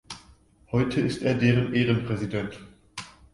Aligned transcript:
Heute 0.71 0.99
ist 1.01 1.21
er 1.21 1.35
deren 1.35 1.75
Ehrenpräsident. 1.75 2.59